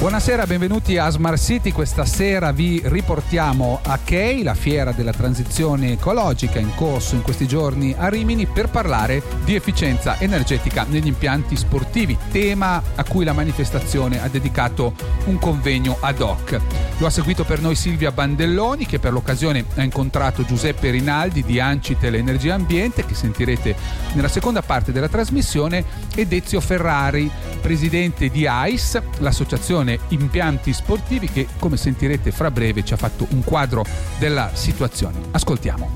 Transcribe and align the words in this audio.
Buonasera, 0.00 0.46
benvenuti 0.46 0.96
a 0.96 1.10
Smart 1.10 1.38
City. 1.38 1.72
Questa 1.72 2.06
sera 2.06 2.52
vi 2.52 2.80
riportiamo 2.82 3.80
a 3.82 3.98
Kei, 4.02 4.42
la 4.42 4.54
fiera 4.54 4.92
della 4.92 5.12
transizione 5.12 5.92
ecologica 5.92 6.58
in 6.58 6.74
corso 6.74 7.16
in 7.16 7.20
questi 7.20 7.46
giorni 7.46 7.94
a 7.94 8.08
Rimini, 8.08 8.46
per 8.46 8.70
parlare 8.70 9.22
di 9.44 9.54
efficienza 9.54 10.18
energetica 10.18 10.86
negli 10.88 11.06
impianti 11.06 11.54
sportivi, 11.54 12.16
tema 12.30 12.82
a 12.94 13.04
cui 13.04 13.26
la 13.26 13.34
manifestazione 13.34 14.22
ha 14.22 14.28
dedicato 14.28 14.94
un 15.26 15.38
convegno 15.38 15.98
ad 16.00 16.22
hoc. 16.22 16.58
Lo 16.96 17.04
ha 17.04 17.10
seguito 17.10 17.44
per 17.44 17.60
noi 17.60 17.74
Silvia 17.74 18.10
Bandelloni, 18.10 18.86
che 18.86 18.98
per 18.98 19.12
l'occasione 19.12 19.66
ha 19.74 19.82
incontrato 19.82 20.46
Giuseppe 20.46 20.90
Rinaldi 20.90 21.42
di 21.42 21.60
Ancitel 21.60 22.14
Energia 22.14 22.54
Ambiente, 22.54 23.04
che 23.04 23.14
sentirete 23.14 23.76
nella 24.14 24.28
seconda 24.28 24.62
parte 24.62 24.92
della 24.92 25.08
trasmissione, 25.08 25.84
ed 26.14 26.32
Ezio 26.32 26.60
Ferrari, 26.62 27.30
presidente 27.60 28.30
di 28.30 28.46
AIS, 28.46 28.98
l'associazione 29.18 29.88
Impianti 30.08 30.72
Sportivi 30.72 31.28
che 31.28 31.48
come 31.58 31.76
sentirete 31.76 32.30
fra 32.30 32.50
breve 32.50 32.84
ci 32.84 32.92
ha 32.92 32.96
fatto 32.96 33.26
un 33.30 33.42
quadro 33.44 33.84
della 34.18 34.50
situazione. 34.52 35.18
Ascoltiamo. 35.30 35.90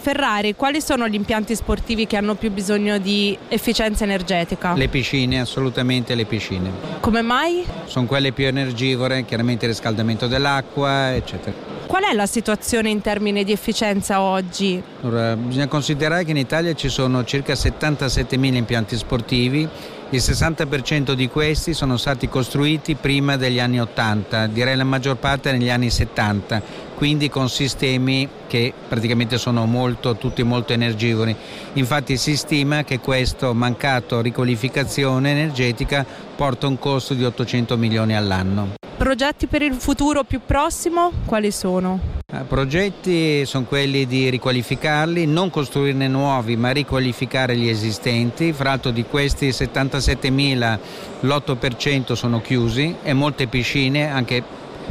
Ferrari, 0.00 0.56
quali 0.56 0.80
sono 0.80 1.06
gli 1.06 1.14
impianti 1.14 1.54
sportivi 1.54 2.06
che 2.06 2.16
hanno 2.16 2.34
più 2.34 2.50
bisogno 2.50 2.96
di 2.96 3.36
efficienza 3.48 4.04
energetica? 4.04 4.72
Le 4.72 4.88
piscine, 4.88 5.40
assolutamente 5.40 6.14
le 6.14 6.24
piscine. 6.24 6.70
Come 7.00 7.20
mai? 7.20 7.62
Sono 7.84 8.06
quelle 8.06 8.32
più 8.32 8.46
energivore, 8.46 9.26
chiaramente 9.26 9.66
il 9.66 9.72
riscaldamento 9.72 10.26
dell'acqua, 10.26 11.14
eccetera. 11.14 11.54
Qual 11.86 12.04
è 12.04 12.14
la 12.14 12.26
situazione 12.26 12.88
in 12.88 13.02
termini 13.02 13.44
di 13.44 13.52
efficienza 13.52 14.22
oggi? 14.22 14.82
Allora, 15.02 15.36
bisogna 15.36 15.66
considerare 15.66 16.24
che 16.24 16.30
in 16.30 16.38
Italia 16.38 16.72
ci 16.72 16.88
sono 16.88 17.24
circa 17.24 17.52
77.000 17.52 18.54
impianti 18.54 18.96
sportivi 18.96 19.68
il 20.12 20.18
60% 20.18 21.12
di 21.12 21.28
questi 21.28 21.72
sono 21.72 21.96
stati 21.96 22.28
costruiti 22.28 22.96
prima 22.96 23.36
degli 23.36 23.60
anni 23.60 23.80
80, 23.80 24.48
direi 24.48 24.74
la 24.74 24.82
maggior 24.82 25.16
parte 25.16 25.52
negli 25.52 25.70
anni 25.70 25.88
70, 25.88 26.60
quindi 26.96 27.28
con 27.28 27.48
sistemi 27.48 28.28
che 28.48 28.72
praticamente 28.88 29.38
sono 29.38 29.66
molto, 29.66 30.16
tutti 30.16 30.42
molto 30.42 30.72
energivori. 30.72 31.34
Infatti 31.74 32.16
si 32.16 32.36
stima 32.36 32.82
che 32.82 32.98
questo 32.98 33.54
mancato 33.54 34.20
riqualificazione 34.20 35.30
energetica 35.30 36.04
porta 36.34 36.66
un 36.66 36.78
costo 36.78 37.14
di 37.14 37.24
800 37.24 37.76
milioni 37.76 38.16
all'anno. 38.16 38.74
Progetti 38.96 39.46
per 39.46 39.62
il 39.62 39.74
futuro 39.74 40.24
più 40.24 40.40
prossimo 40.44 41.12
quali 41.24 41.52
sono? 41.52 42.19
Eh, 42.32 42.44
progetti 42.44 43.44
sono 43.44 43.64
quelli 43.64 44.06
di 44.06 44.30
riqualificarli, 44.30 45.26
non 45.26 45.50
costruirne 45.50 46.06
nuovi 46.06 46.56
ma 46.56 46.70
riqualificare 46.70 47.56
gli 47.56 47.68
esistenti. 47.68 48.52
Fra 48.52 48.68
l'altro 48.68 48.92
di 48.92 49.04
questi 49.04 49.48
77.000 49.48 50.78
l'8% 51.22 52.12
sono 52.12 52.40
chiusi 52.40 52.94
e 53.02 53.12
molte 53.14 53.48
piscine, 53.48 54.12
anche 54.12 54.44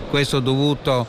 questo 0.09 0.41
dovuto 0.41 1.05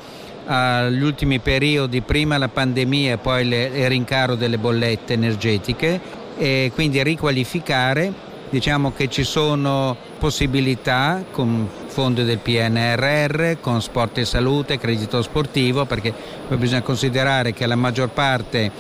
agli 0.47 1.03
ultimi 1.03 1.41
periodi, 1.41 2.01
prima 2.01 2.39
la 2.39 2.49
pandemia 2.49 3.15
e 3.15 3.19
poi 3.19 3.49
il 3.49 3.89
rincaro 3.89 4.37
delle 4.37 4.59
bollette 4.59 5.15
energetiche 5.15 6.01
e 6.37 6.71
quindi 6.73 7.03
riqualificare. 7.03 8.29
Diciamo 8.51 8.93
che 8.93 9.09
ci 9.09 9.25
sono 9.25 9.97
possibilità 10.19 11.25
con 11.33 11.69
fondi 11.91 12.25
del 12.25 12.39
PNRR, 12.39 13.61
con 13.61 13.83
sport 13.83 14.19
e 14.19 14.25
salute, 14.25 14.79
credito 14.79 15.21
sportivo, 15.21 15.85
perché 15.85 16.15
poi 16.49 16.57
bisogna 16.57 16.83
considerare 16.83 17.53
che 17.53 17.67
la 17.67 17.75
maggior 17.75 18.11
parte, 18.11 18.71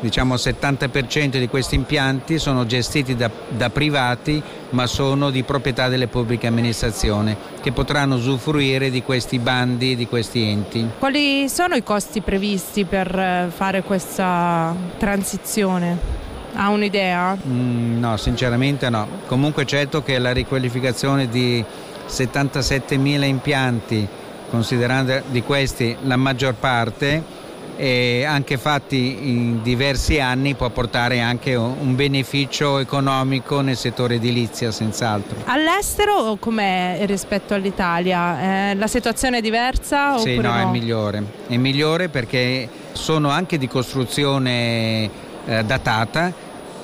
diciamo 0.00 0.34
il 0.34 0.40
70% 0.42 1.38
di 1.38 1.48
questi 1.48 1.74
impianti 1.74 2.38
sono 2.38 2.66
gestiti 2.66 3.14
da, 3.14 3.30
da 3.48 3.70
privati 3.70 4.42
ma 4.70 4.86
sono 4.86 5.30
di 5.30 5.42
proprietà 5.44 5.88
delle 5.88 6.08
pubbliche 6.08 6.46
amministrazioni 6.46 7.36
che 7.60 7.70
potranno 7.72 8.16
usufruire 8.16 8.90
di 8.90 9.02
questi 9.02 9.38
bandi, 9.38 9.94
di 9.94 10.06
questi 10.06 10.42
enti. 10.42 10.88
Quali 10.98 11.48
sono 11.48 11.76
i 11.76 11.82
costi 11.82 12.22
previsti 12.22 12.84
per 12.84 13.16
eh, 13.16 13.46
fare 13.54 13.82
questa 13.82 14.74
transizione? 14.98 16.22
Ha 16.56 16.68
un'idea? 16.68 17.36
Mm, 17.46 17.98
no, 17.98 18.16
sinceramente 18.16 18.88
no. 18.88 19.06
Comunque 19.26 19.64
certo 19.64 20.02
che 20.02 20.18
la 20.18 20.32
riqualificazione 20.32 21.28
di 21.28 21.64
77.000 22.08 23.24
impianti, 23.24 24.06
considerando 24.50 25.22
di 25.30 25.42
questi 25.42 25.96
la 26.02 26.16
maggior 26.16 26.54
parte, 26.54 27.42
e 27.76 28.24
anche 28.24 28.56
fatti 28.56 29.28
in 29.28 29.62
diversi 29.62 30.20
anni 30.20 30.54
può 30.54 30.70
portare 30.70 31.20
anche 31.20 31.54
un 31.54 31.94
beneficio 31.96 32.78
economico 32.78 33.60
nel 33.60 33.76
settore 33.76 34.16
edilizia 34.16 34.70
senz'altro. 34.70 35.38
All'estero 35.46 36.36
com'è 36.38 37.00
rispetto 37.06 37.54
all'Italia? 37.54 38.70
Eh, 38.70 38.74
la 38.76 38.86
situazione 38.86 39.38
è 39.38 39.40
diversa? 39.40 40.18
Sì, 40.18 40.36
no, 40.36 40.52
no, 40.52 40.60
è 40.60 40.64
migliore. 40.66 41.22
È 41.48 41.56
migliore 41.56 42.08
perché 42.08 42.68
sono 42.92 43.30
anche 43.30 43.58
di 43.58 43.66
costruzione 43.66 45.10
eh, 45.46 45.64
datata 45.64 46.32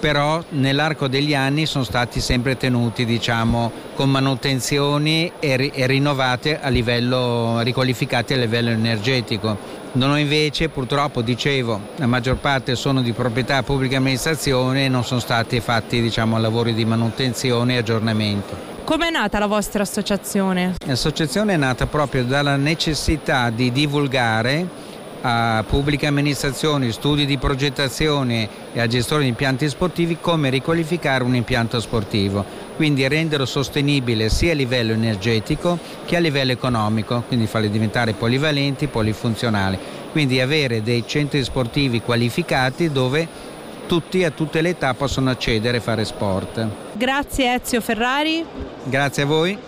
però 0.00 0.42
nell'arco 0.50 1.06
degli 1.06 1.34
anni 1.34 1.66
sono 1.66 1.84
stati 1.84 2.20
sempre 2.20 2.56
tenuti 2.56 3.04
diciamo, 3.04 3.70
con 3.94 4.10
manutenzioni 4.10 5.30
e, 5.38 5.56
ri- 5.56 5.72
e 5.74 5.86
rinnovate 5.86 6.58
a 6.60 6.68
livello, 6.68 7.60
riqualificati 7.60 8.32
a 8.32 8.38
livello 8.38 8.70
energetico. 8.70 9.78
Noi 9.92 10.22
invece 10.22 10.68
purtroppo, 10.68 11.20
dicevo, 11.20 11.80
la 11.96 12.06
maggior 12.06 12.36
parte 12.36 12.76
sono 12.76 13.02
di 13.02 13.12
proprietà 13.12 13.62
pubblica 13.62 13.98
amministrazione 13.98 14.86
e 14.86 14.88
non 14.88 15.04
sono 15.04 15.20
stati 15.20 15.60
fatti 15.60 16.00
diciamo, 16.00 16.38
lavori 16.38 16.74
di 16.74 16.84
manutenzione 16.84 17.74
e 17.74 17.78
aggiornamento. 17.78 18.78
Come 18.84 19.08
è 19.08 19.10
nata 19.10 19.38
la 19.38 19.46
vostra 19.46 19.82
associazione? 19.82 20.74
L'associazione 20.86 21.54
è 21.54 21.56
nata 21.56 21.86
proprio 21.86 22.24
dalla 22.24 22.56
necessità 22.56 23.50
di 23.50 23.70
divulgare 23.70 24.88
a 25.22 25.64
pubbliche 25.68 26.06
amministrazioni, 26.06 26.92
studi 26.92 27.26
di 27.26 27.36
progettazione 27.38 28.48
e 28.72 28.80
a 28.80 28.86
gestori 28.86 29.24
di 29.24 29.28
impianti 29.28 29.68
sportivi 29.68 30.18
come 30.20 30.50
riqualificare 30.50 31.24
un 31.24 31.34
impianto 31.34 31.80
sportivo, 31.80 32.44
quindi 32.76 33.06
renderlo 33.06 33.44
sostenibile 33.44 34.28
sia 34.30 34.52
a 34.52 34.54
livello 34.54 34.92
energetico 34.92 35.78
che 36.06 36.16
a 36.16 36.20
livello 36.20 36.52
economico, 36.52 37.24
quindi 37.26 37.46
farli 37.46 37.70
diventare 37.70 38.14
polivalenti, 38.14 38.86
polifunzionali, 38.86 39.78
quindi 40.12 40.40
avere 40.40 40.82
dei 40.82 41.04
centri 41.06 41.42
sportivi 41.44 42.00
qualificati 42.00 42.90
dove 42.90 43.48
tutti 43.86 44.24
a 44.24 44.30
tutte 44.30 44.62
le 44.62 44.70
età 44.70 44.94
possono 44.94 45.30
accedere 45.30 45.78
e 45.78 45.80
fare 45.80 46.04
sport. 46.04 46.66
Grazie 46.94 47.54
Ezio 47.54 47.80
Ferrari. 47.80 48.44
Grazie 48.84 49.24
a 49.24 49.26
voi. 49.26 49.58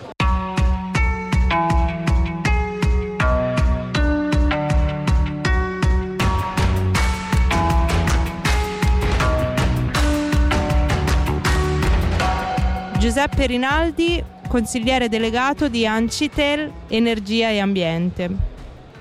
Giuseppe 13.13 13.45
Rinaldi, 13.45 14.23
consigliere 14.47 15.07
delegato 15.07 15.67
di 15.67 15.85
Ancitel 15.85 16.71
Energia 16.87 17.51
e 17.51 17.59
Ambiente. 17.59 18.27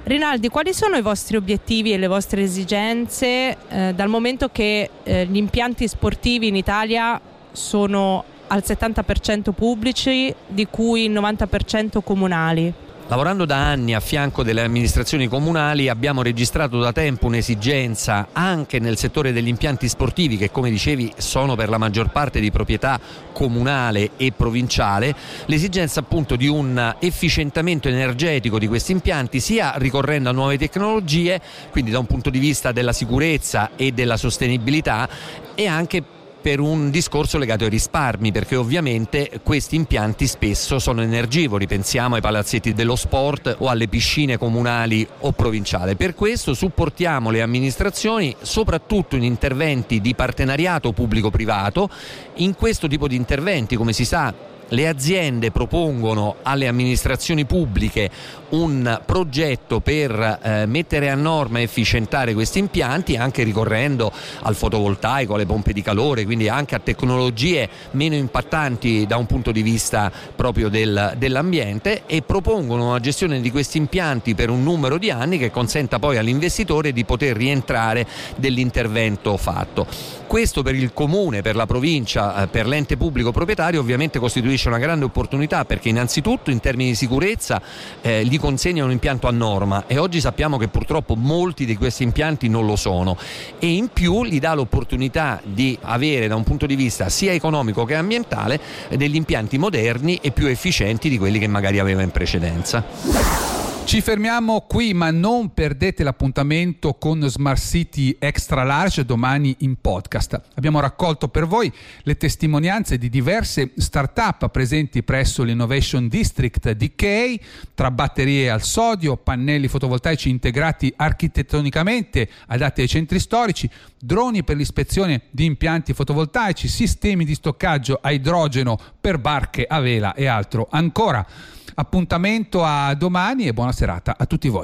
Rinaldi, 0.03 0.51
quali 0.51 0.75
sono 0.75 0.97
i 0.97 1.01
vostri 1.01 1.39
obiettivi 1.39 1.95
e 1.95 1.97
le 1.97 2.09
vostre 2.09 2.43
esigenze 2.43 3.57
eh, 3.71 3.95
dal 3.95 4.09
momento 4.09 4.51
che 4.51 4.91
eh, 5.03 5.25
gli 5.25 5.39
impianti 5.39 5.89
sportivi 5.89 6.49
in 6.49 6.57
Italia 6.57 7.19
sono 7.53 8.23
al 8.49 8.63
70% 8.63 9.53
pubblici, 9.53 10.35
di 10.47 10.67
cui 10.67 11.05
il 11.05 11.13
90% 11.13 12.03
comunali? 12.05 12.71
Lavorando 13.09 13.45
da 13.45 13.57
anni 13.57 13.95
a 13.95 14.01
fianco 14.01 14.43
delle 14.43 14.63
amministrazioni 14.63 15.29
comunali 15.29 15.89
abbiamo 15.89 16.23
registrato 16.23 16.79
da 16.79 16.93
tempo 16.93 17.27
un'esigenza 17.27 18.29
anche 18.33 18.79
nel 18.79 18.97
settore 18.97 19.33
degli 19.33 19.49
impianti 19.49 19.87
sportivi 19.87 20.39
che 20.39 20.51
come 20.51 20.71
dicevi 20.71 21.13
sono 21.19 21.55
per 21.55 21.69
la 21.69 21.77
maggior 21.77 22.11
parte 22.11 22.41
di 22.41 22.51
proprietà 22.51 22.99
comunale 23.33 24.13
e 24.17 24.33
provinciale, 24.33 25.15
l'esigenza 25.47 26.01
appunto 26.01 26.37
di 26.37 26.47
un 26.47 26.95
efficientamento 27.01 27.89
energetico 27.89 28.59
di 28.59 28.69
questi 28.69 28.93
impianti 28.93 29.41
sia 29.41 29.75
ricorrendo 29.77 30.31
a 30.31 30.33
nuove 30.33 30.57
tecnologie, 30.57 31.41
quindi 31.71 31.91
da 31.91 31.99
un 31.99 32.07
punto 32.07 32.31
di 32.31 32.39
vista 32.39 32.73
della 32.73 32.93
sicurezza 32.93 33.73
e 33.77 33.93
della 33.93 34.17
sostenibilità 34.17 35.09
e 35.55 35.67
anche 35.67 36.03
per 36.43 36.59
un 36.59 36.91
discorso 36.91 37.39
legato 37.39 37.65
ai 37.65 37.71
risparmi, 37.71 38.33
perché 38.33 38.57
ovviamente 38.57 39.41
questi 39.43 39.77
impianti 39.77 40.27
spesso 40.27 40.81
sono 40.81 41.01
energivori, 41.01 41.69
pensiamo 41.69 42.17
ai 42.17 42.21
palazzetti 42.21 42.73
dello 42.73 42.97
sport 42.97 43.55
o 43.61 43.69
alle 43.69 43.87
piscine 43.87 44.37
comunali 44.37 45.07
o 45.21 45.31
provinciali. 45.33 45.95
Per 45.95 46.15
questo 46.15 46.53
supportiamo 46.53 47.31
le 47.31 47.41
amministrazioni 47.41 48.35
soprattutto 48.43 49.15
in 49.15 49.23
interventi 49.23 50.01
di 50.01 50.15
partenariato 50.15 50.93
pubblico-privato. 50.93 51.89
In 52.37 52.57
questo 52.57 52.89
tipo 52.89 53.07
di 53.07 53.15
interventi, 53.15 53.77
come 53.77 53.93
si 53.93 54.05
sa, 54.05 54.35
le 54.73 54.89
aziende 54.89 55.51
propongono 55.51 56.37
alle 56.43 56.67
amministrazioni 56.67 57.45
pubbliche 57.45 58.11
un 58.53 59.01
progetto 59.07 59.81
per 59.81 60.41
eh, 60.43 60.67
mettere 60.67 61.09
a 61.09 61.15
norma 61.15 61.59
e 61.59 61.63
efficientare 61.63 62.35
questi 62.35 62.59
impianti 62.59 63.17
anche 63.17 63.45
ricorrendo 63.45 64.13
al 64.43 64.55
fotovoltaico, 64.55 65.35
alle 65.35 65.47
pompe 65.47 65.73
di 65.73 65.81
calore, 65.81 66.25
quindi 66.25 66.49
anche 66.49 66.75
a 66.75 66.79
tecnologie 66.79 67.69
meno 67.93 68.15
impattanti 68.15 69.07
da 69.07 69.17
un 69.17 69.27
punto 69.27 69.53
di 69.53 69.63
vista 69.63 70.13
proprio 70.35 70.69
del, 70.69 71.15
dell'ambiente 71.17 72.03
e 72.07 72.23
propongono 72.23 72.89
una 72.89 73.01
gestione 73.01 73.41
di 73.41 73.51
questi 73.51 73.79
impianti 73.79 74.35
per 74.35 74.51
un 74.51 74.63
numero 74.63 74.99
di 74.99 75.11
anni 75.11 75.39
che 75.39 75.51
consenta 75.51 75.99
poi 75.99 76.19
all'investitore 76.19 76.93
di 76.93 77.05
poter 77.05 77.37
rientrare 77.37 78.07
dell'intervento 78.37 79.37
fatto. 79.39 79.87
Questo 80.27 80.63
per 80.63 80.75
il 80.75 80.93
comune, 80.93 81.43
per 81.43 81.57
la 81.57 81.67
provincia, 81.67 82.43
eh, 82.43 82.47
per 82.47 82.67
l'ente 82.67 82.97
pubblico 82.97 83.33
proprietario 83.33 83.81
ovviamente 83.81 84.19
costituisce 84.63 84.69
una 84.69 84.79
grande 84.79 85.05
opportunità 85.05 85.65
perché 85.65 85.89
innanzitutto 85.89 86.51
in 86.51 86.61
termini 86.61 86.91
di 86.91 86.95
sicurezza 86.95 87.61
eh, 88.01 88.25
gli 88.25 88.39
consegna 88.39 88.85
un 88.85 88.91
impianto 88.91 89.27
a 89.27 89.31
norma 89.31 89.85
e 89.87 89.99
oggi 89.99 90.21
sappiamo 90.21 90.59
che 90.59 90.69
purtroppo 90.69 91.17
molti 91.17 91.65
di 91.65 91.77
questi 91.77 92.03
impianti 92.03 92.49
non 92.49 92.67
lo 92.67 92.77
sono 92.77 93.17
e 93.59 93.67
in 93.69 93.89
più 93.93 94.25
gli 94.25 94.39
dà 94.39 94.55
l'opportunità 94.55 95.41
di 95.43 95.77
avere 95.83 96.29
da 96.29 96.37
un 96.37 96.45
punto 96.45 96.67
di 96.67 96.77
vista 96.77 97.09
sia 97.09 97.33
economico 97.33 97.85
che 97.85 97.95
ambientale 97.95 98.61
degli 98.91 99.17
impianti 99.17 99.59
moderni 99.59 100.19
e 100.23 100.31
più 100.31 100.47
efficienti 100.47 101.09
di 101.09 101.19
quelli 101.19 101.39
che 101.39 101.47
magari 101.47 101.79
aveva 101.79 102.03
in 102.03 102.11
precedenza. 102.11 103.52
Ci 103.85 104.01
fermiamo 104.01 104.65
qui, 104.67 104.95
ma 104.95 105.11
non 105.11 105.53
perdete 105.53 106.03
l'appuntamento 106.03 106.95
con 106.95 107.29
Smart 107.29 107.61
City 107.61 108.17
Extra 108.19 108.63
Large 108.63 109.05
domani 109.05 109.55
in 109.59 109.77
podcast. 109.79 110.41
Abbiamo 110.55 110.81
raccolto 110.81 111.29
per 111.29 111.47
voi 111.47 111.71
le 112.05 112.17
testimonianze 112.17 112.97
di 112.97 113.11
diverse 113.11 113.73
start-up 113.77 114.49
presenti 114.49 115.03
presso 115.03 115.43
l'Innovation 115.43 116.09
District 116.09 116.71
di 116.71 116.95
Key, 116.95 117.39
tra 117.75 117.91
batterie 117.91 118.49
al 118.49 118.63
sodio, 118.63 119.19
pannelli 119.19 119.69
fotovoltaici 119.69 120.31
integrati 120.31 120.91
architettonicamente 120.97 122.31
adatti 122.47 122.81
ai 122.81 122.89
centri 122.89 123.19
storici, 123.19 123.69
droni 123.99 124.43
per 124.43 124.57
l'ispezione 124.57 125.23
di 125.31 125.45
impianti 125.45 125.93
fotovoltaici, 125.93 126.67
sistemi 126.67 127.27
di 127.27 127.35
stoccaggio 127.35 127.99
a 128.01 128.11
idrogeno 128.11 128.79
per 128.99 129.19
barche 129.19 129.67
a 129.69 129.81
vela 129.81 130.15
e 130.15 130.27
altro 130.27 130.69
ancora. 130.71 131.27
Appuntamento 131.75 132.63
a 132.63 132.93
domani 132.95 133.47
e 133.47 133.55
buona 133.55 133.72
serata 133.73 134.15
a 134.17 134.27
tutti 134.27 134.49
voi. 134.49 134.61